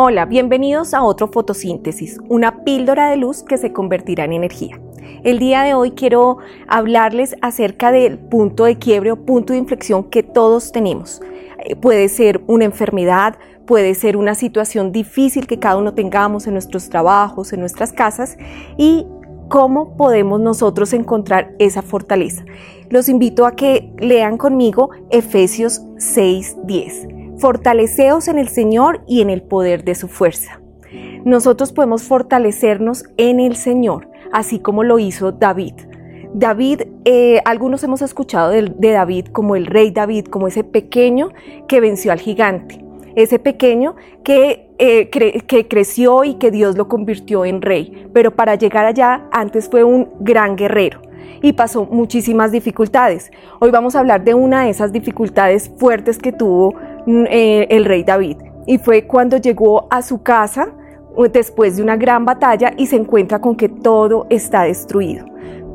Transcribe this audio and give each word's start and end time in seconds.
Hola, 0.00 0.26
bienvenidos 0.26 0.94
a 0.94 1.02
otro 1.02 1.26
fotosíntesis, 1.26 2.20
una 2.28 2.62
píldora 2.62 3.10
de 3.10 3.16
luz 3.16 3.42
que 3.42 3.58
se 3.58 3.72
convertirá 3.72 4.26
en 4.26 4.32
energía. 4.32 4.80
El 5.24 5.40
día 5.40 5.62
de 5.62 5.74
hoy 5.74 5.90
quiero 5.90 6.38
hablarles 6.68 7.34
acerca 7.42 7.90
del 7.90 8.16
punto 8.16 8.66
de 8.66 8.78
quiebre 8.78 9.10
o 9.10 9.16
punto 9.16 9.52
de 9.52 9.58
inflexión 9.58 10.04
que 10.04 10.22
todos 10.22 10.70
tenemos. 10.70 11.20
Eh, 11.64 11.74
puede 11.74 12.08
ser 12.08 12.42
una 12.46 12.64
enfermedad, 12.64 13.38
puede 13.66 13.96
ser 13.96 14.16
una 14.16 14.36
situación 14.36 14.92
difícil 14.92 15.48
que 15.48 15.58
cada 15.58 15.78
uno 15.78 15.94
tengamos 15.94 16.46
en 16.46 16.52
nuestros 16.52 16.88
trabajos, 16.88 17.52
en 17.52 17.58
nuestras 17.58 17.92
casas 17.92 18.38
y 18.76 19.04
cómo 19.48 19.96
podemos 19.96 20.38
nosotros 20.38 20.92
encontrar 20.92 21.56
esa 21.58 21.82
fortaleza. 21.82 22.44
Los 22.88 23.08
invito 23.08 23.46
a 23.46 23.56
que 23.56 23.92
lean 23.98 24.36
conmigo 24.38 24.90
Efesios 25.10 25.82
6:10 25.96 27.17
fortaleceos 27.38 28.28
en 28.28 28.38
el 28.38 28.48
Señor 28.48 29.02
y 29.06 29.20
en 29.22 29.30
el 29.30 29.42
poder 29.42 29.84
de 29.84 29.94
su 29.94 30.08
fuerza. 30.08 30.60
Nosotros 31.24 31.72
podemos 31.72 32.02
fortalecernos 32.02 33.04
en 33.16 33.40
el 33.40 33.56
Señor, 33.56 34.08
así 34.32 34.58
como 34.58 34.84
lo 34.84 34.98
hizo 34.98 35.32
David. 35.32 35.74
David, 36.34 36.82
eh, 37.04 37.40
algunos 37.44 37.82
hemos 37.84 38.02
escuchado 38.02 38.50
de, 38.50 38.72
David 38.78 39.26
como 39.26 39.56
el 39.56 39.66
rey 39.66 39.90
David, 39.90 40.26
como 40.26 40.48
ese 40.48 40.64
pequeño 40.64 41.30
que 41.66 41.80
venció 41.80 42.12
al 42.12 42.20
gigante, 42.20 42.84
ese 43.16 43.38
pequeño 43.38 43.96
que, 44.22 44.70
eh, 44.78 45.08
que 45.08 45.68
creció 45.68 46.24
y 46.24 46.34
que 46.34 46.50
Dios 46.50 46.76
lo 46.76 46.88
convirtió 46.88 47.44
en 47.44 47.62
rey, 47.62 48.08
pero 48.12 48.36
para 48.36 48.54
llegar 48.56 48.84
allá 48.84 49.26
antes 49.32 49.68
fue 49.68 49.84
un 49.84 50.10
gran 50.20 50.56
guerrero 50.56 51.00
y 51.42 51.52
pasó 51.52 51.86
muchísimas 51.86 52.52
dificultades. 52.52 53.30
Hoy 53.60 53.70
vamos 53.70 53.94
a 53.96 54.00
hablar 54.00 54.24
de 54.24 54.34
una 54.34 54.64
de 54.64 54.70
esas 54.70 54.92
dificultades 54.92 55.70
fuertes 55.78 56.18
que 56.18 56.32
tuvo 56.32 56.74
eh, 57.30 57.66
el 57.70 57.84
rey 57.84 58.04
David 58.04 58.36
y 58.66 58.78
fue 58.78 59.06
cuando 59.06 59.36
llegó 59.38 59.86
a 59.90 60.02
su 60.02 60.22
casa 60.22 60.68
eh, 61.16 61.28
después 61.32 61.76
de 61.76 61.82
una 61.82 61.96
gran 61.96 62.24
batalla 62.24 62.72
y 62.76 62.86
se 62.86 62.96
encuentra 62.96 63.40
con 63.40 63.56
que 63.56 63.68
todo 63.68 64.26
está 64.30 64.62
destruido. 64.62 65.26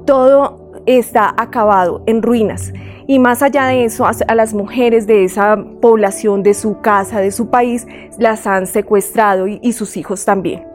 Todo 0.06 0.82
está 0.86 1.34
acabado 1.38 2.04
en 2.06 2.22
ruinas. 2.22 2.74
Y 3.08 3.20
más 3.20 3.42
allá 3.42 3.66
de 3.66 3.84
eso, 3.86 4.06
a 4.06 4.36
las 4.36 4.54
mujeres 4.54 5.08
de 5.08 5.26
esa 5.26 5.58
población, 5.82 6.42
de 6.42 6.54
su 6.54 6.80
casa, 6.80 7.20
de 7.20 7.32
su 7.32 7.50
país, 7.50 7.86
las 8.18 8.48
han 8.48 8.66
secuestrado 8.66 9.48
y, 9.48 9.60
y 9.62 9.74
sus 9.74 9.98
hijos 9.98 10.24
también. 10.24 10.66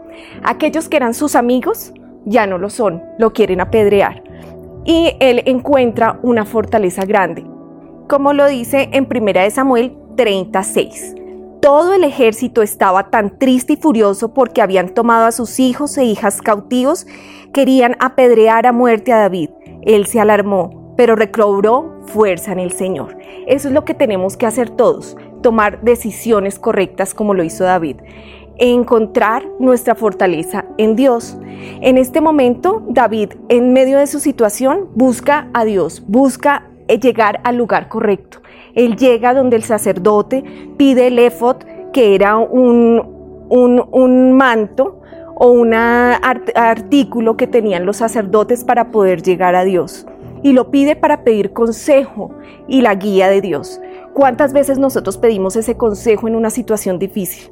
Aquellos 0.43 0.89
que 0.89 0.99
eran 0.99 1.15
sus 1.15 1.35
amigos 1.37 1.93
ya 2.27 2.47
no 2.47 2.59
lo 2.59 2.69
son, 2.69 3.03
lo 3.19 3.33
quieren 3.33 3.61
apedrear 3.61 4.23
y 4.89 5.15
él 5.21 5.43
encuentra 5.45 6.19
una 6.23 6.47
fortaleza 6.47 7.05
grande, 7.05 7.45
como 8.09 8.33
lo 8.33 8.47
dice 8.47 8.89
en 8.93 9.07
1 9.07 9.51
Samuel 9.51 9.95
36. 10.19 11.15
Todo 11.63 11.95
el 11.95 12.03
ejército 12.03 12.63
estaba 12.63 13.09
tan 13.09 13.39
triste 13.39 13.75
y 13.75 13.77
furioso 13.77 14.35
porque 14.35 14.61
habían 14.61 14.89
tomado 14.91 15.27
a 15.27 15.33
sus 15.33 15.61
hijos 15.61 15.97
e 15.97 16.05
hijas 16.05 16.43
cautivos, 16.43 17.07
querían 17.53 17.97
apedrear 18.01 18.67
a 18.67 18.73
muerte 18.73 19.13
a 19.13 19.19
David. 19.19 19.51
Él 19.83 20.07
se 20.07 20.21
alarmó, 20.21 20.93
pero 20.97 21.15
recobró 21.15 22.01
fuerza 22.07 22.51
en 22.51 22.59
el 22.59 22.73
Señor. 22.73 23.17
Eso 23.47 23.69
es 23.69 23.75
lo 23.75 23.85
que 23.85 23.95
tenemos 23.95 24.37
que 24.37 24.47
hacer 24.47 24.71
todos, 24.71 25.17
tomar 25.41 25.83
decisiones 25.83 26.59
correctas 26.59 27.15
como 27.15 27.33
lo 27.33 27.45
hizo 27.45 27.65
David 27.65 27.97
encontrar 28.61 29.47
nuestra 29.61 29.95
fortaleza 29.95 30.65
en 30.79 30.97
Dios. 30.97 31.39
En 31.81 31.97
este 31.97 32.21
momento, 32.21 32.85
David, 32.89 33.35
en 33.49 33.73
medio 33.73 33.99
de 33.99 34.09
su 34.09 34.19
situación, 34.19 34.89
busca 34.97 35.49
a 35.55 35.65
Dios, 35.65 36.03
busca 36.09 36.69
llegar 36.97 37.41
al 37.45 37.57
lugar 37.57 37.89
correcto. 37.89 38.41
Él 38.79 38.95
llega 38.95 39.35
donde 39.35 39.57
el 39.57 39.65
sacerdote 39.65 40.45
pide 40.77 41.09
el 41.09 41.19
efod, 41.19 41.57
que 41.93 42.15
era 42.15 42.37
un, 42.37 43.03
un, 43.49 44.33
manto 44.35 45.01
o 45.35 45.51
un 45.51 45.75
artículo 45.75 47.37
que 47.37 47.49
tenían 47.49 47.85
los 47.85 47.97
sacerdotes 47.97 48.63
para 48.63 48.93
poder 48.93 49.21
llegar 49.23 49.57
a 49.57 49.65
Dios. 49.65 50.07
Y 50.45 50.53
lo 50.53 50.71
pide 50.71 50.95
para 50.95 51.25
pedir 51.25 51.53
consejo 51.53 52.31
y 52.69 52.83
la 52.83 52.95
guía 52.95 53.29
de 53.29 53.41
Dios. 53.41 53.81
¿Cuántas 54.15 54.53
veces 54.53 54.79
nosotros 54.79 55.19
pedimos 55.19 55.57
ese 55.57 55.77
consejo 55.77 56.29
en 56.29 56.37
una 56.37 56.51
situación 56.51 57.01
difícil? 57.01 57.51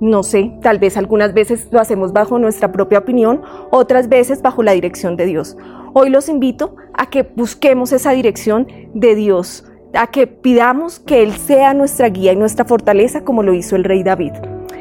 No 0.00 0.22
sé, 0.22 0.54
tal 0.62 0.78
vez 0.78 0.96
algunas 0.96 1.34
veces 1.34 1.68
lo 1.70 1.80
hacemos 1.80 2.14
bajo 2.14 2.38
nuestra 2.38 2.72
propia 2.72 3.00
opinión, 3.00 3.42
otras 3.70 4.08
veces 4.08 4.40
bajo 4.40 4.62
la 4.62 4.72
dirección 4.72 5.16
de 5.16 5.26
Dios. 5.26 5.54
Hoy 5.92 6.08
los 6.08 6.30
invito 6.30 6.76
a 6.94 7.10
que 7.10 7.24
busquemos 7.24 7.92
esa 7.92 8.12
dirección 8.12 8.66
de 8.94 9.14
Dios, 9.14 9.66
a 9.94 10.06
que 10.06 10.26
pidamos 10.26 11.00
que 11.00 11.22
Él 11.22 11.32
sea 11.32 11.74
nuestra 11.74 12.08
guía 12.08 12.32
y 12.32 12.36
nuestra 12.36 12.64
fortaleza 12.64 13.24
como 13.24 13.42
lo 13.42 13.54
hizo 13.54 13.76
el 13.76 13.84
rey 13.84 14.02
David. 14.02 14.32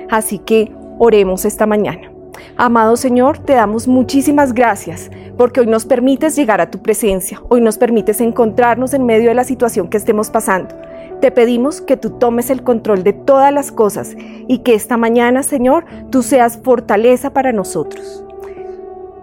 Así 0.10 0.40
que 0.40 0.72
oremos 1.00 1.46
esta 1.46 1.66
mañana. 1.66 2.12
Amado 2.58 2.96
Señor, 2.96 3.40
te 3.40 3.54
damos 3.54 3.88
muchísimas 3.88 4.54
gracias 4.54 5.10
porque 5.38 5.62
hoy 5.62 5.68
nos 5.68 5.86
permites 5.86 6.36
llegar 6.36 6.62
a 6.62 6.72
tu 6.72 6.82
presencia, 6.82 7.42
hoy 7.50 7.62
nos 7.62 7.78
permites 7.78 8.22
encontrarnos 8.22 8.94
en 8.94 9.06
medio 9.06 9.30
de 9.30 9.36
la 9.36 9.44
situación 9.44 9.90
que 9.90 9.98
estemos 9.98 10.30
pasando. 10.30 10.76
Te 11.20 11.32
pedimos 11.32 11.82
que 11.82 11.98
tú 11.98 12.12
tomes 12.12 12.50
el 12.50 12.64
control 12.64 13.04
de 13.04 13.14
todas 13.14 13.54
las 13.54 13.72
cosas 13.72 14.16
y 14.48 14.60
que 14.60 14.74
esta 14.74 14.98
mañana, 14.98 15.44
Señor, 15.44 15.86
tú 16.10 16.24
seas 16.24 16.60
fortaleza 16.64 17.32
para 17.32 17.52
nosotros. 17.52 18.26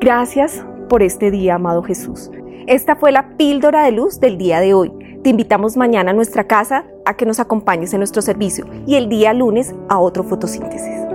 Gracias 0.00 0.64
por 0.88 1.02
este 1.02 1.30
día, 1.30 1.56
amado 1.56 1.82
Jesús. 1.82 2.30
Esta 2.66 2.96
fue 2.96 3.10
la 3.10 3.36
píldora 3.36 3.82
de 3.82 3.92
luz 3.92 4.20
del 4.20 4.38
día 4.38 4.60
de 4.60 4.74
hoy. 4.74 4.92
Te 5.28 5.32
invitamos 5.32 5.76
mañana 5.76 6.12
a 6.12 6.14
nuestra 6.14 6.44
casa 6.44 6.86
a 7.04 7.14
que 7.14 7.26
nos 7.26 7.38
acompañes 7.38 7.92
en 7.92 8.00
nuestro 8.00 8.22
servicio 8.22 8.64
y 8.86 8.94
el 8.94 9.10
día 9.10 9.34
lunes 9.34 9.74
a 9.90 9.98
otro 9.98 10.24
fotosíntesis. 10.24 11.07